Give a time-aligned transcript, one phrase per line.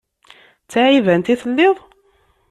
[0.65, 1.77] D taɛibant i telliḍ?